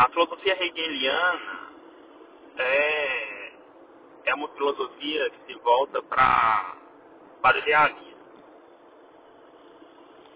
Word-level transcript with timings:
A 0.00 0.08
filosofia 0.08 0.56
hegeliana 0.58 1.72
é, 2.56 3.52
é 4.24 4.34
uma 4.34 4.48
filosofia 4.48 5.28
que 5.28 5.52
se 5.52 5.58
volta 5.60 6.00
pra, 6.04 6.74
para 7.42 7.58
o 7.58 7.60
realismo. 7.60 8.16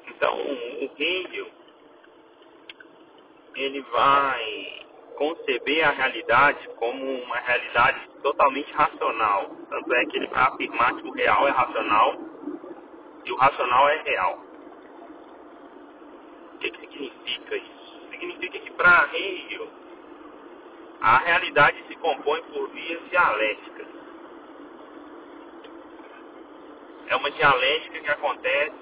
Então, 0.07 0.39
o 0.39 0.91
Hegel, 0.99 1.47
ele 3.55 3.81
vai 3.81 4.87
conceber 5.17 5.89
a 5.89 5.93
realidade 5.93 6.69
como 6.77 7.23
uma 7.23 7.37
realidade 7.39 8.07
totalmente 8.23 8.71
racional. 8.75 9.49
Tanto 9.71 9.95
é 9.95 10.05
que 10.05 10.17
ele 10.19 10.27
vai 10.27 10.43
afirmar 10.43 10.95
que 10.95 11.09
o 11.09 11.13
real 11.13 11.49
é 11.49 11.51
racional 11.53 12.15
e 13.25 13.33
o 13.33 13.37
racional 13.37 13.89
é 13.89 14.03
real. 14.03 14.39
O 16.53 16.59
que, 16.59 16.71
que 16.71 16.81
significa 16.81 17.57
isso? 17.57 17.74
Significa 18.25 18.59
que 18.59 18.71
para 18.71 19.11
Hegel 19.13 19.69
a 21.03 21.19
realidade 21.19 21.85
se 21.87 21.95
compõe 21.97 22.43
por 22.45 22.71
vias 22.71 23.03
dialéticas. 23.11 23.87
É 27.07 27.17
uma 27.17 27.31
dialética 27.31 28.01
que 28.01 28.11
acontece 28.11 28.75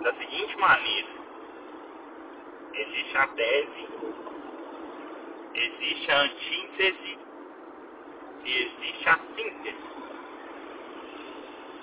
da 0.00 0.14
seguinte 0.14 0.56
maneira. 0.56 1.08
Existe 2.72 3.18
a 3.18 3.26
tese, 3.26 3.88
existe 5.54 6.10
a 6.10 6.20
antítese 6.22 7.18
e 8.44 8.62
existe 8.62 9.08
a 9.10 9.18
síntese. 9.36 9.88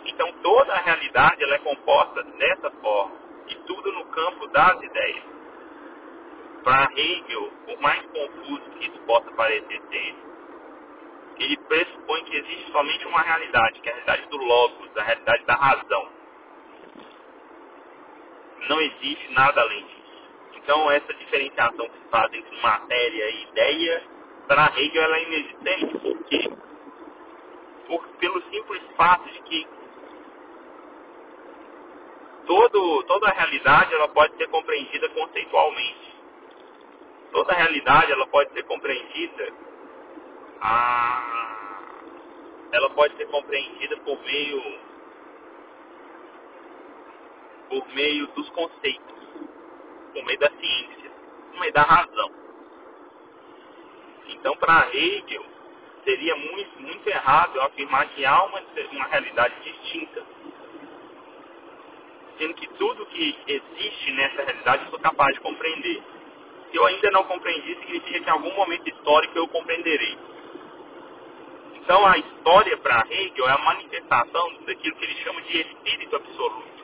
Então 0.07 0.33
toda 0.41 0.73
a 0.73 0.81
realidade 0.81 1.43
ela 1.43 1.53
é 1.53 1.59
composta 1.59 2.23
dessa 2.23 2.71
forma, 2.71 3.15
e 3.49 3.55
tudo 3.67 3.91
no 3.91 4.05
campo 4.05 4.47
das 4.47 4.81
ideias. 4.81 5.34
Para 6.65 6.89
Hegel, 6.97 7.51
por 7.67 7.79
mais 7.79 8.01
confuso 8.07 8.71
que 8.71 8.87
isso 8.87 8.99
possa 9.01 9.31
parecer 9.33 9.81
ser, 9.87 10.15
ele 11.37 11.57
pressupõe 11.57 12.23
que 12.23 12.37
existe 12.37 12.71
somente 12.71 13.05
uma 13.05 13.21
realidade, 13.21 13.79
que 13.81 13.87
é 13.87 13.91
a 13.91 13.95
realidade 13.95 14.27
do 14.29 14.37
logos, 14.37 14.97
a 14.97 15.03
realidade 15.03 15.45
da 15.45 15.53
razão. 15.53 16.09
Não 18.67 18.81
existe 18.81 19.31
nada 19.33 19.61
além 19.61 19.85
disso. 19.85 20.29
Então 20.55 20.89
essa 20.89 21.13
diferenciação 21.13 21.87
que 21.87 21.99
se 21.99 22.09
faz 22.09 22.33
entre 22.33 22.61
matéria 22.63 23.29
e 23.29 23.43
ideia, 23.43 24.03
para 24.47 24.73
Hegel 24.75 25.03
ela 25.03 25.17
é 25.17 25.23
inexistente. 25.23 25.99
Por 25.99 26.23
quê? 26.23 26.51
Por, 27.85 28.07
pelo 28.17 28.41
simples 28.49 28.81
fato 28.97 29.29
de 29.29 29.39
que 29.43 29.67
todo, 32.47 33.03
toda 33.03 33.27
a 33.27 33.33
realidade 33.33 33.93
ela 33.93 34.07
pode 34.07 34.35
ser 34.37 34.47
compreendida 34.47 35.07
conceitualmente. 35.09 36.04
Toda 37.35 37.51
a 37.51 37.55
realidade 37.57 38.13
ela 38.13 38.25
pode 38.27 38.49
ser 38.53 38.63
compreendida 38.63 39.53
a, 40.61 41.77
ela 42.71 42.89
pode 42.91 43.13
ser 43.17 43.25
compreendida 43.27 43.97
por 43.97 44.17
meio 44.23 44.79
por 47.67 47.85
meio 47.89 48.27
dos 48.27 48.49
conceitos, 48.51 49.17
por 50.13 50.23
meio 50.23 50.39
da 50.39 50.49
ciência, 50.49 51.11
por 51.51 51.59
meio 51.59 51.73
da 51.73 51.81
razão. 51.81 52.31
Então, 54.27 54.55
para 54.55 54.95
Hegel, 54.95 55.45
seria 56.05 56.37
muito, 56.37 56.81
muito 56.81 57.05
errado 57.05 57.59
afirmar 57.59 58.07
que 58.11 58.25
há 58.25 58.43
uma, 58.45 58.61
uma 58.93 59.07
realidade 59.07 59.61
distinta 59.61 60.25
sendo 62.37 62.53
que 62.53 62.67
tudo 62.75 63.05
que 63.07 63.37
existe 63.45 64.11
nessa 64.13 64.41
realidade 64.41 64.85
eu 64.85 64.89
sou 64.91 64.99
capaz 64.99 65.33
de 65.33 65.41
compreender. 65.41 66.01
Eu 66.75 66.85
ainda 66.85 67.09
não 67.09 67.23
compreendi, 67.23 67.73
significa 67.75 68.19
que 68.19 68.29
em 68.29 68.33
algum 68.33 68.53
momento 68.53 68.85
histórico 68.89 69.37
eu 69.37 69.47
compreenderei. 69.47 70.17
Então 71.75 72.05
a 72.05 72.17
história 72.17 72.75
para 72.79 73.07
Hegel 73.09 73.47
é 73.47 73.51
a 73.53 73.57
manifestação 73.59 74.53
daquilo 74.65 74.95
que 74.97 75.05
ele 75.05 75.15
chama 75.23 75.41
de 75.43 75.61
espírito 75.61 76.17
absoluto. 76.17 76.75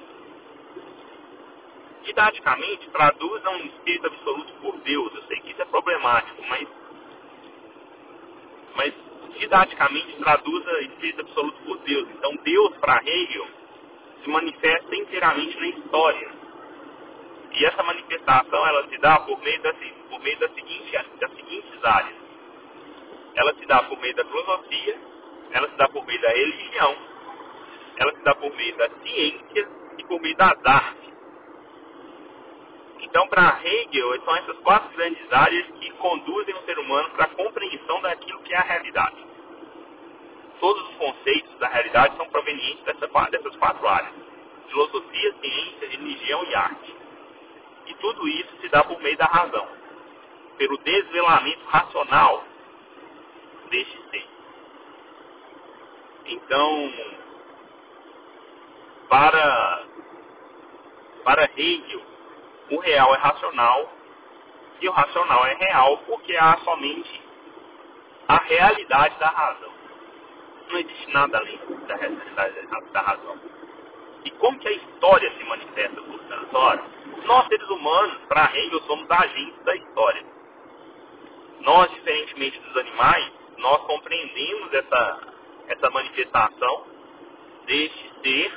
Didaticamente, 2.06 2.90
traduzam 2.92 3.54
um 3.54 3.66
espírito 3.66 4.08
absoluto 4.08 4.54
por 4.62 4.78
Deus. 4.78 5.14
Eu 5.14 5.24
sei 5.24 5.42
que 5.42 5.52
isso 5.52 5.62
é 5.62 5.66
problemático, 5.66 6.42
mas, 6.48 6.68
mas 8.78 8.94
didaticamente 9.40 10.16
traduza 10.20 10.82
espírito 10.84 11.20
absoluto 11.20 11.62
por 11.64 11.78
Deus. 11.80 12.08
Então 12.12 12.34
Deus 12.46 12.78
para 12.78 13.04
Hegel 13.06 13.48
se 14.24 14.30
manifesta 14.30 14.96
inteiramente 14.96 15.60
na 15.60 15.68
história. 15.68 16.41
E 17.54 17.66
essa 17.66 17.84
manifestação 17.84 18.68
ela 18.68 18.88
se 18.88 18.98
dá 19.00 19.20
por 19.20 19.40
meio, 19.42 19.62
das, 19.62 19.76
por 20.10 20.20
meio 20.22 20.40
das, 20.40 20.54
seguinte, 20.54 20.92
das 21.20 21.32
seguintes 21.36 21.84
áreas. 21.84 22.16
Ela 23.36 23.54
se 23.56 23.66
dá 23.66 23.84
por 23.84 24.00
meio 24.00 24.16
da 24.16 24.26
filosofia, 24.26 25.00
ela 25.52 25.70
se 25.70 25.76
dá 25.76 25.90
por 25.90 26.06
meio 26.06 26.22
da 26.22 26.30
religião, 26.30 26.96
ela 27.98 28.14
se 28.14 28.24
dá 28.24 28.36
por 28.36 28.56
meio 28.56 28.78
da 28.78 28.90
ciência 29.04 29.70
e 29.98 30.04
por 30.06 30.22
meio 30.22 30.36
das 30.38 30.66
artes. 30.66 31.12
Então, 33.02 33.28
para 33.28 33.60
Hegel, 33.64 34.22
são 34.24 34.36
essas 34.38 34.58
quatro 34.60 34.90
grandes 34.96 35.34
áreas 35.34 35.66
que 35.80 35.90
conduzem 35.94 36.56
o 36.56 36.62
ser 36.64 36.80
humano 36.80 37.10
para 37.12 37.26
a 37.26 37.30
compreensão 37.30 38.02
daquilo 38.02 38.40
que 38.44 38.54
é 38.54 38.58
a 38.58 38.62
realidade 38.62 39.32
todos 40.62 40.88
os 40.90 40.96
conceitos 40.96 41.58
da 41.58 41.68
realidade 41.68 42.16
são 42.16 42.30
provenientes 42.30 42.84
dessa, 42.86 43.08
dessas 43.32 43.56
quatro 43.58 43.86
áreas: 43.88 44.14
filosofia, 44.70 45.36
ciência, 45.42 45.90
religião 45.90 46.46
e 46.46 46.56
arte. 46.56 46.96
E 47.88 47.94
dá 48.72 48.84
por 48.84 49.00
meio 49.02 49.18
da 49.18 49.26
razão, 49.26 49.68
pelo 50.58 50.78
desvelamento 50.80 51.66
racional 51.66 52.44
deste 53.70 54.09
ser. 54.09 54.28
Então, 56.26 56.94
para, 59.09 59.84
para 61.24 61.50
Hegel, 61.58 62.02
o 62.72 62.80
real 62.80 63.14
é 63.16 63.18
racional 63.18 63.92
e 64.80 64.88
o 64.88 64.92
racional 64.92 65.46
é 65.46 65.53
real 65.56 65.98
porque 66.08 66.36
há 66.36 66.58
somente 66.59 67.22
a 68.28 68.38
realidade 68.38 69.18
da 69.20 69.28
razão 69.28 69.72
não 70.72 70.80
existe 70.80 71.12
nada 71.12 71.38
além 71.38 71.59
da, 71.86 71.96
da, 71.98 72.80
da 72.94 73.02
razão. 73.02 73.38
E 74.24 74.32
como 74.32 74.58
que 74.59 74.68
a 74.68 74.72
história 74.72 75.32
se 75.38 75.44
manifesta, 75.44 76.02
portanto? 76.02 76.48
Ora, 76.53 76.84
nós 77.26 77.48
seres 77.48 77.70
humanos, 77.70 78.18
para 78.28 78.52
Hegel, 78.56 78.82
somos 78.82 79.09
agentes 79.09 79.64
da 79.64 79.76
história. 79.76 80.26
Nós, 81.62 81.92
diferentemente 81.92 82.59
dos 82.59 82.78
animais, 82.78 83.32
nós 83.58 83.82
compreendemos 83.84 84.74
essa, 84.74 85.20
essa 85.68 85.90
manifestação 85.92 86.86
deste 87.66 88.12
ser, 88.24 88.52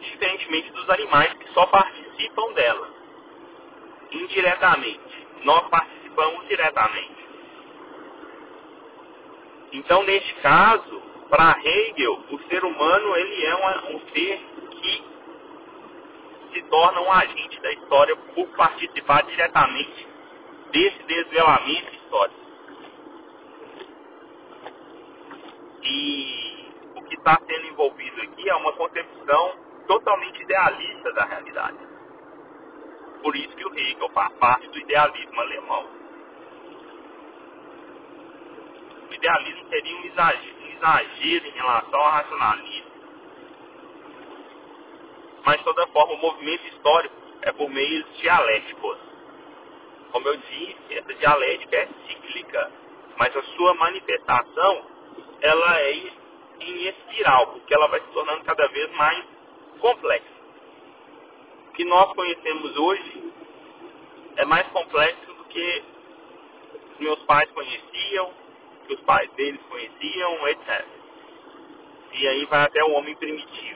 diferentemente 0.00 0.70
dos 0.72 0.90
animais 0.90 1.32
que 1.34 1.48
só 1.52 1.66
participam 1.66 2.52
dela, 2.52 2.88
indiretamente. 4.12 5.26
Nós 5.42 5.66
participamos 5.68 6.46
diretamente. 6.48 7.24
Então, 9.72 10.02
neste 10.04 10.34
caso, 10.34 11.02
para 11.28 11.58
Hegel, 11.64 12.24
o 12.30 12.38
ser 12.48 12.64
humano 12.64 13.16
ele 13.16 13.44
é 13.44 13.56
um, 13.56 13.96
um 13.96 14.00
ser 14.10 14.40
torna 16.74 17.00
um 17.02 17.12
agente 17.12 17.60
da 17.60 17.72
história 17.72 18.16
por 18.34 18.48
participar 18.56 19.22
diretamente 19.22 20.08
desse 20.72 21.00
desvelamento 21.04 21.94
histórico. 21.94 22.40
E 25.84 26.72
o 26.96 27.02
que 27.02 27.14
está 27.14 27.38
sendo 27.46 27.66
envolvido 27.68 28.20
aqui 28.22 28.48
é 28.48 28.56
uma 28.56 28.72
concepção 28.72 29.56
totalmente 29.86 30.42
idealista 30.42 31.12
da 31.12 31.24
realidade. 31.26 31.78
Por 33.22 33.36
isso 33.36 33.54
que 33.54 33.66
o 33.66 33.78
Hegel 33.78 34.10
faz 34.10 34.32
parte 34.38 34.68
do 34.68 34.78
idealismo 34.78 35.40
alemão. 35.40 36.04
o 39.08 39.14
idealismo 39.14 39.68
seria 39.68 39.96
um 39.96 40.04
exagero, 40.06 40.56
um 40.60 40.66
exagero 40.72 41.46
em 41.46 41.52
relação 41.52 42.00
ao 42.00 42.10
racionalismo. 42.10 42.73
Mas, 45.44 45.58
de 45.58 45.64
toda 45.64 45.86
forma, 45.88 46.14
o 46.14 46.18
movimento 46.18 46.66
histórico 46.68 47.14
é 47.42 47.52
por 47.52 47.68
meios 47.68 48.06
dialéticos. 48.18 48.98
Como 50.12 50.28
eu 50.28 50.36
disse, 50.36 50.76
essa 50.90 51.14
dialética 51.14 51.76
é 51.76 51.88
cíclica, 52.06 52.72
mas 53.18 53.36
a 53.36 53.42
sua 53.42 53.74
manifestação 53.74 54.86
ela 55.40 55.80
é 55.80 55.92
em 56.60 56.88
espiral, 56.88 57.48
porque 57.48 57.74
ela 57.74 57.88
vai 57.88 58.00
se 58.00 58.06
tornando 58.08 58.44
cada 58.44 58.66
vez 58.68 58.90
mais 58.92 59.24
complexa. 59.80 60.34
O 61.68 61.72
que 61.72 61.84
nós 61.84 62.12
conhecemos 62.14 62.76
hoje 62.76 63.32
é 64.36 64.44
mais 64.44 64.66
complexo 64.68 65.34
do 65.34 65.44
que 65.44 65.84
os 66.92 66.98
meus 67.00 67.18
pais 67.24 67.50
conheciam, 67.50 68.32
que 68.86 68.94
os 68.94 69.00
pais 69.00 69.30
deles 69.32 69.60
conheciam, 69.68 70.48
etc. 70.48 70.86
E 72.12 72.28
aí 72.28 72.44
vai 72.46 72.64
até 72.64 72.82
o 72.84 72.92
homem 72.92 73.14
primitivo. 73.16 73.73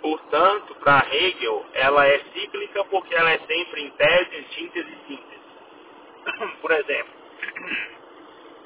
Portanto, 0.00 0.74
para 0.76 1.06
Hegel, 1.14 1.66
ela 1.74 2.06
é 2.06 2.18
cíclica 2.32 2.84
porque 2.84 3.14
ela 3.14 3.30
é 3.30 3.38
sempre 3.38 3.82
em 3.82 3.90
tese, 3.90 4.46
síntese 4.54 4.90
e 4.90 5.06
síntese. 5.06 5.40
Por 6.60 6.70
exemplo, 6.70 7.12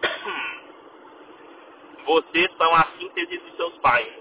vocês 2.06 2.50
são 2.56 2.74
a 2.74 2.84
síntese 2.98 3.38
dos 3.38 3.56
seus 3.56 3.78
pais. 3.78 4.12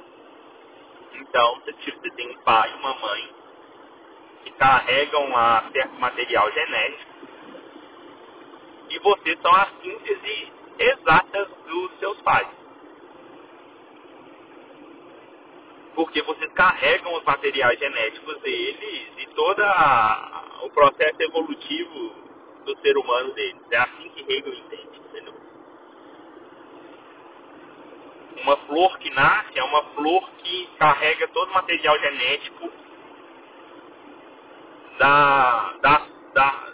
Então, 1.13 1.62
tipo, 1.80 2.01
você 2.01 2.10
tem 2.12 2.31
um 2.31 2.42
pai 2.42 2.71
e 2.71 2.80
uma 2.80 2.94
mãe 2.95 3.36
que 4.44 4.51
carregam 4.54 5.38
a 5.38 5.69
certo 5.71 5.94
material 6.00 6.51
genético 6.51 7.13
e 8.89 9.00
vocês 9.00 9.39
são 9.42 9.54
a 9.54 9.68
síntese 9.81 10.51
exata 10.80 11.45
dos 11.68 12.00
seus 12.00 12.19
pais. 12.21 12.62
Porque 15.95 16.21
vocês 16.23 16.51
carregam 16.53 17.13
os 17.15 17.23
materiais 17.23 17.77
genéticos 17.77 18.39
deles 18.41 19.11
e 19.17 19.27
todo 19.35 19.61
o 20.63 20.69
processo 20.71 21.21
evolutivo 21.21 22.15
do 22.65 22.77
ser 22.79 22.97
humano 22.97 23.31
deles. 23.33 23.61
É 23.71 23.77
assim 23.77 24.09
que 24.09 24.21
Hegel 24.21 24.53
entende, 24.53 24.97
entendeu? 24.97 25.33
Uma 28.41 28.57
flor 28.57 28.97
que 28.97 29.09
nasce 29.11 29.57
é 29.59 29.63
uma 29.63 29.83
flor 29.95 30.29
que 30.39 30.69
carrega 30.77 31.27
todo 31.29 31.49
o 31.49 31.53
material 31.53 31.97
genético 31.99 32.71
da, 34.97 35.73
da, 35.81 36.07
da, 36.33 36.73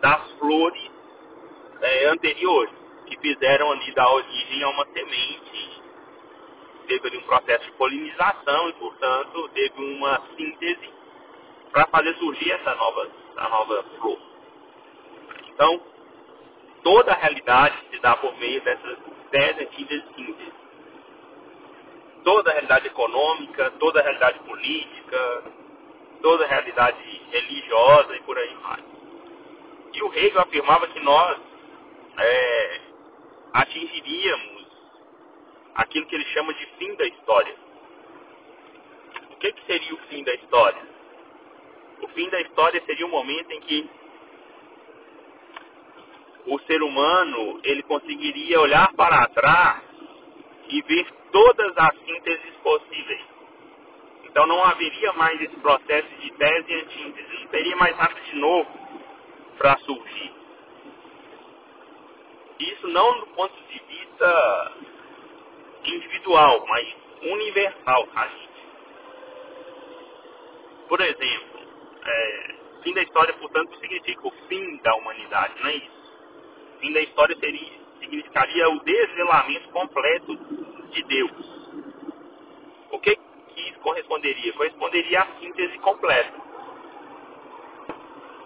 das 0.00 0.32
flores 0.32 0.90
é, 1.80 2.06
anteriores, 2.06 2.74
que 3.06 3.18
fizeram 3.18 3.70
ali 3.72 3.94
da 3.94 4.10
origem 4.10 4.62
a 4.62 4.68
uma 4.68 4.86
semente, 4.86 5.43
teve 6.94 7.08
ali 7.08 7.18
um 7.18 7.26
processo 7.26 7.64
de 7.64 7.72
polinização 7.72 8.68
e, 8.68 8.72
portanto, 8.74 9.48
teve 9.54 9.82
uma 9.82 10.22
síntese 10.36 10.90
para 11.72 11.86
fazer 11.86 12.14
surgir 12.16 12.52
essa 12.52 12.74
nova, 12.74 13.10
essa 13.30 13.48
nova 13.48 13.84
flor. 13.98 14.18
Então, 15.48 15.82
toda 16.82 17.12
a 17.12 17.16
realidade 17.16 17.76
se 17.90 17.98
dá 17.98 18.16
por 18.16 18.36
meio 18.38 18.60
dessas 18.62 18.98
dez 19.30 19.58
antigas 19.58 20.02
síntese. 20.14 20.52
Toda 22.22 22.50
a 22.50 22.52
realidade 22.52 22.86
econômica, 22.86 23.70
toda 23.78 24.00
a 24.00 24.02
realidade 24.02 24.38
política, 24.40 25.44
toda 26.22 26.44
a 26.44 26.48
realidade 26.48 27.02
religiosa 27.30 28.16
e 28.16 28.22
por 28.22 28.38
aí 28.38 28.54
vai. 28.62 28.84
E 29.92 30.02
o 30.02 30.12
Hegel 30.14 30.40
afirmava 30.40 30.86
que 30.88 31.00
nós 31.00 31.38
é, 32.18 32.80
atingiríamos 33.52 34.53
aquilo 35.74 36.06
que 36.06 36.14
ele 36.14 36.24
chama 36.26 36.54
de 36.54 36.66
fim 36.78 36.94
da 36.96 37.06
história. 37.06 37.54
O 39.30 39.36
que, 39.36 39.52
que 39.52 39.66
seria 39.66 39.94
o 39.94 39.98
fim 40.08 40.22
da 40.24 40.34
história? 40.34 40.82
O 42.02 42.08
fim 42.08 42.28
da 42.30 42.40
história 42.40 42.82
seria 42.86 43.06
o 43.06 43.10
momento 43.10 43.50
em 43.50 43.60
que 43.60 43.90
o 46.46 46.58
ser 46.60 46.82
humano 46.82 47.60
ele 47.64 47.82
conseguiria 47.82 48.60
olhar 48.60 48.92
para 48.94 49.26
trás 49.28 49.82
e 50.68 50.82
ver 50.82 51.06
todas 51.32 51.72
as 51.76 51.98
sínteses 52.04 52.54
possíveis. 52.62 53.22
Então 54.24 54.46
não 54.46 54.64
haveria 54.64 55.12
mais 55.14 55.40
esse 55.40 55.56
processo 55.56 56.08
de 56.20 56.30
tese 56.32 56.72
e 56.72 56.74
antítese, 56.74 57.40
não 57.40 57.46
teria 57.48 57.76
mais 57.76 57.96
nada 57.96 58.14
de 58.20 58.36
novo 58.36 58.68
para 59.58 59.76
surgir. 59.78 60.32
Isso 62.58 62.88
não 62.88 63.20
do 63.20 63.26
ponto 63.28 63.54
de 63.68 63.78
vista 63.86 64.43
individual, 66.24 66.64
mas 66.68 66.96
universal. 67.22 68.08
Por 70.88 71.00
exemplo, 71.00 71.60
é, 72.04 72.54
fim 72.82 72.94
da 72.94 73.02
história, 73.02 73.34
portanto, 73.34 73.78
significa 73.78 74.26
o 74.26 74.30
fim 74.48 74.76
da 74.78 74.94
humanidade, 74.96 75.54
não 75.60 75.68
é 75.68 75.76
isso? 75.76 76.14
Fim 76.80 76.92
da 76.92 77.00
história 77.00 77.36
seria, 77.38 77.72
significaria 78.00 78.68
o 78.70 78.80
desvelamento 78.80 79.68
completo 79.70 80.36
de 80.90 81.02
Deus. 81.04 81.30
O 82.90 82.98
que, 82.98 83.16
que 83.16 83.60
isso 83.70 83.80
corresponderia? 83.80 84.52
Corresponderia 84.52 85.20
à 85.20 85.26
síntese 85.38 85.78
completa. 85.78 86.44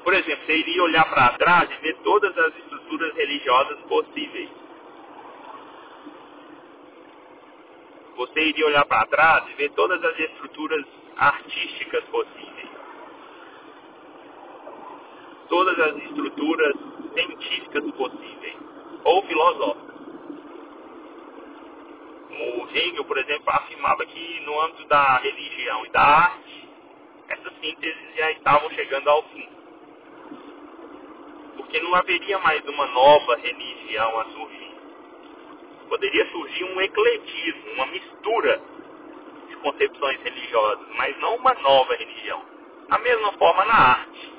Por 0.04 0.14
exemplo, 0.14 0.46
você 0.46 0.56
iria 0.56 0.82
olhar 0.82 1.04
para 1.10 1.36
trás 1.36 1.70
e 1.70 1.82
ver 1.82 1.96
todas 1.98 2.36
as 2.38 2.56
estruturas 2.56 3.14
religiosas 3.14 3.78
possíveis. 3.82 4.48
Você 8.18 8.40
iria 8.40 8.66
olhar 8.66 8.84
para 8.84 9.06
trás 9.06 9.48
e 9.48 9.54
ver 9.54 9.70
todas 9.70 10.02
as 10.04 10.18
estruturas 10.18 10.84
artísticas 11.16 12.04
possíveis. 12.04 12.68
Todas 15.48 15.78
as 15.78 15.96
estruturas 16.02 16.74
científicas 17.14 17.90
possíveis. 17.92 18.56
Ou 19.04 19.22
filosóficas. 19.22 19.88
O 22.30 22.68
Hegel, 22.68 23.04
por 23.04 23.16
exemplo, 23.18 23.44
afirmava 23.48 24.04
que 24.04 24.40
no 24.40 24.60
âmbito 24.60 24.84
da 24.88 25.16
religião 25.18 25.86
e 25.86 25.90
da 25.90 26.02
arte, 26.02 26.68
essas 27.28 27.52
sínteses 27.60 28.16
já 28.16 28.30
estavam 28.32 28.68
chegando 28.70 29.08
ao 29.08 29.22
fim 29.28 29.48
porque 31.68 31.80
não 31.80 31.94
haveria 31.94 32.38
mais 32.38 32.66
uma 32.66 32.86
nova 32.86 33.36
religião 33.36 34.18
a 34.18 34.24
surgir. 34.24 34.67
Poderia 35.88 36.30
surgir 36.30 36.64
um 36.64 36.80
ecletismo, 36.80 37.72
uma 37.72 37.86
mistura 37.86 38.60
de 39.48 39.56
concepções 39.56 40.22
religiosas, 40.22 40.86
mas 40.96 41.18
não 41.18 41.36
uma 41.36 41.54
nova 41.54 41.94
religião. 41.96 42.44
Da 42.88 42.98
mesma 42.98 43.32
forma 43.32 43.64
na 43.64 43.74
arte, 43.74 44.32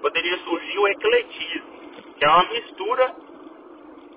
poderia 0.00 0.38
surgir 0.38 0.78
o 0.78 0.88
ecletismo, 0.88 1.78
que 2.16 2.24
é 2.24 2.28
uma 2.28 2.44
mistura 2.44 3.14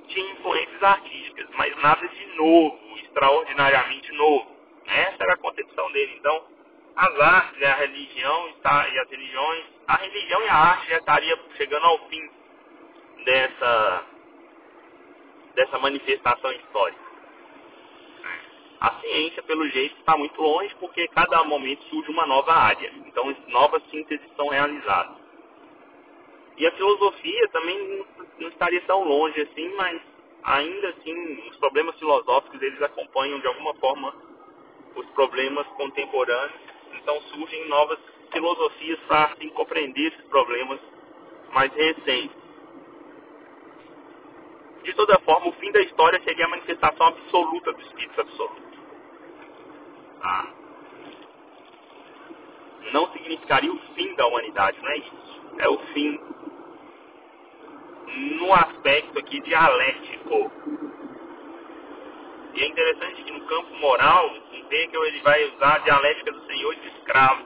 de 0.07 0.19
influências 0.19 0.83
artísticas, 0.83 1.47
mas 1.55 1.75
nada 1.77 2.07
de 2.07 2.25
novo, 2.35 2.79
extraordinariamente 2.97 4.11
novo. 4.13 4.51
Essa 4.85 5.23
era 5.23 5.33
a 5.33 5.37
concepção 5.37 5.91
dele. 5.91 6.15
Então, 6.19 6.43
as 6.95 7.19
artes 7.19 7.61
e 7.61 7.65
a 7.65 7.75
religião 7.75 8.49
está, 8.49 8.87
e 8.89 8.99
as 8.99 9.09
religiões, 9.09 9.65
a 9.87 9.95
religião 9.95 10.41
e 10.43 10.49
a 10.49 10.55
arte 10.55 10.89
já 10.89 10.97
estaria 10.97 11.39
chegando 11.57 11.85
ao 11.85 11.97
fim 12.09 12.29
dessa, 13.23 14.05
dessa 15.55 15.77
manifestação 15.79 16.51
histórica. 16.51 17.11
A 18.79 18.99
ciência, 18.99 19.43
pelo 19.43 19.67
jeito, 19.69 19.95
está 19.99 20.17
muito 20.17 20.41
longe 20.41 20.75
porque 20.79 21.07
cada 21.09 21.43
momento 21.43 21.83
surge 21.83 22.09
uma 22.09 22.25
nova 22.25 22.51
área. 22.51 22.91
Então, 23.05 23.35
novas 23.49 23.83
sínteses 23.91 24.25
são 24.35 24.47
realizadas. 24.47 25.17
E 26.57 26.65
a 26.65 26.71
filosofia 26.71 27.47
também 27.49 28.05
não 28.39 28.49
estaria 28.49 28.81
tão 28.81 29.03
longe 29.03 29.39
assim, 29.39 29.69
mas 29.75 30.01
ainda 30.43 30.89
assim, 30.89 31.49
os 31.49 31.57
problemas 31.57 31.95
filosóficos, 31.99 32.59
eles 32.59 32.81
acompanham 32.81 33.39
de 33.39 33.47
alguma 33.47 33.73
forma 33.75 34.13
os 34.95 35.05
problemas 35.11 35.67
contemporâneos. 35.77 36.59
Então, 36.95 37.21
surgem 37.33 37.67
novas 37.69 37.99
filosofias 38.31 38.99
para 39.07 39.25
assim, 39.25 39.49
compreender 39.49 40.07
esses 40.07 40.25
problemas 40.25 40.79
mais 41.53 41.71
recentes. 41.73 42.40
De 44.83 44.93
toda 44.93 45.19
forma, 45.19 45.47
o 45.47 45.53
fim 45.53 45.71
da 45.71 45.81
história 45.81 46.21
seria 46.23 46.45
a 46.45 46.49
manifestação 46.49 47.07
absoluta 47.07 47.71
do 47.73 47.81
Espírito 47.81 48.21
Absoluto. 48.21 48.79
Ah. 50.23 50.47
Não 52.91 53.11
significaria 53.11 53.71
o 53.71 53.79
fim 53.95 54.15
da 54.15 54.25
humanidade, 54.27 54.79
não 54.81 54.89
é 54.89 54.97
isso. 54.97 55.41
É 55.59 55.69
o 55.69 55.77
fim 55.93 56.19
no 58.39 58.53
aspecto 58.53 59.19
aqui 59.19 59.39
dialético. 59.41 60.51
E 62.53 62.61
é 62.61 62.67
interessante 62.67 63.23
que 63.23 63.31
no 63.31 63.45
campo 63.45 63.73
moral, 63.75 64.29
Hegel 64.71 65.05
ele 65.05 65.19
vai 65.19 65.43
usar 65.45 65.75
a 65.75 65.79
dialética 65.79 66.31
do 66.31 66.45
senhor 66.45 66.73
e 66.73 66.77
do 66.77 66.87
escravo. 66.87 67.45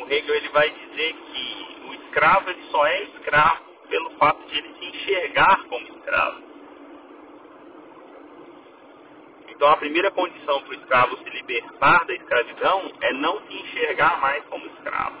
O 0.00 0.12
Hegel 0.12 0.34
ele 0.34 0.48
vai 0.48 0.70
dizer 0.70 1.14
que 1.14 1.86
o 1.88 1.94
escravo 1.94 2.50
ele 2.50 2.62
só 2.70 2.86
é 2.86 3.02
escravo 3.04 3.71
pelo 3.92 4.10
fato 4.12 4.42
de 4.46 4.56
ele 4.56 4.74
se 4.78 4.86
enxergar 4.86 5.64
como 5.68 5.86
escravo. 5.86 6.42
Então 9.50 9.68
a 9.68 9.76
primeira 9.76 10.10
condição 10.10 10.62
para 10.62 10.70
o 10.70 10.74
escravo 10.74 11.18
se 11.18 11.28
libertar 11.28 12.06
da 12.06 12.14
escravidão 12.14 12.90
é 13.02 13.12
não 13.12 13.38
se 13.42 13.54
enxergar 13.54 14.18
mais 14.18 14.42
como 14.46 14.64
escravo. 14.64 15.16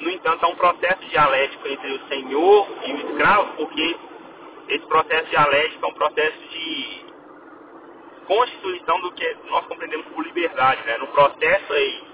No 0.00 0.10
entanto, 0.10 0.44
há 0.44 0.48
um 0.48 0.56
processo 0.56 1.00
dialético 1.10 1.68
entre 1.68 1.92
o 1.92 2.08
senhor 2.08 2.68
e 2.84 2.92
o 2.92 2.96
escravo, 3.08 3.56
porque 3.56 3.96
esse 4.68 4.84
processo 4.88 5.30
dialético 5.30 5.86
é 5.86 5.88
um 5.88 5.94
processo 5.94 6.48
de 6.48 7.04
constituição 8.26 9.00
do 9.00 9.12
que 9.12 9.36
nós 9.44 9.64
compreendemos 9.66 10.06
por 10.06 10.24
liberdade. 10.24 10.84
Né? 10.84 10.98
No 10.98 11.06
processo 11.06 11.72
aí 11.72 12.04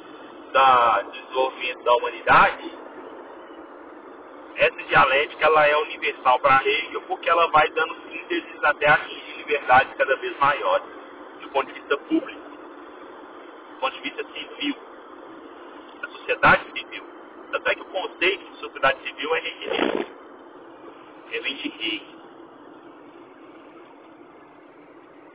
da 0.53 1.03
desenvolvimento 1.03 1.83
da 1.83 1.95
humanidade, 1.95 2.79
essa 4.59 4.83
dialética 4.83 5.47
ela 5.47 5.67
é 5.69 5.77
universal 5.77 6.41
para 6.41 6.67
Hegel 6.67 7.01
porque 7.03 7.31
ela 7.31 7.47
vai 7.49 7.71
dando 7.71 7.95
sínteses 8.11 8.65
até 8.65 8.89
atingir 8.89 9.37
liberdades 9.37 9.95
cada 9.97 10.17
vez 10.17 10.37
maiores, 10.39 10.89
do 11.41 11.49
ponto 11.51 11.67
de 11.67 11.75
vista 11.75 11.97
público. 11.97 12.41
do 12.41 13.81
ponto 13.81 13.95
de 13.95 14.03
vista 14.03 14.25
civil, 14.33 14.77
da 16.03 16.09
sociedade 16.09 16.65
civil. 16.73 17.05
Tanto 17.53 17.69
é 17.69 17.75
que 17.77 17.83
o 17.83 17.85
conceito 17.85 18.51
de 18.51 18.59
sociedade 18.59 19.03
civil 19.07 19.35
é 19.37 19.39
Hegel. 19.39 20.07
Ele 21.31 21.41
vem 21.41 21.57
de 21.57 21.69
Hegel. 21.69 22.19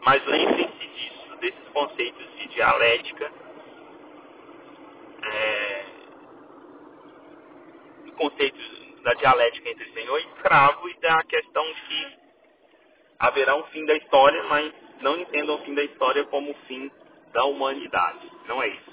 Mas 0.06 0.26
lembrem-se 0.26 0.88
disso, 0.88 1.36
desses 1.40 1.70
conceitos 1.70 2.26
de 2.38 2.48
dialética, 2.50 3.32
é, 5.24 5.86
conceitos 8.18 8.73
da 9.04 9.14
dialética 9.14 9.70
entre 9.70 9.92
senhor 9.92 10.20
e 10.20 10.24
escravo 10.24 10.90
e 10.90 11.00
da 11.00 11.24
questão 11.24 11.64
que 11.88 12.18
haverá 13.20 13.56
um 13.56 13.64
fim 13.66 13.86
da 13.86 13.96
história, 13.96 14.44
mas 14.44 14.74
não 15.02 15.18
entendam 15.18 15.56
o 15.56 15.66
fim 15.66 15.76
da 15.76 15.84
história 15.84 16.24
como 16.26 16.52
o 16.52 16.56
fim 16.68 16.92
da 17.34 17.44
humanidade. 17.46 18.32
Não 18.48 18.62
é 18.62 18.70
isso. 18.70 18.93